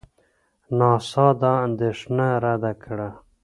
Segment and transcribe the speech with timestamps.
[0.77, 3.09] ناسا دا اندېښنه رد کړه.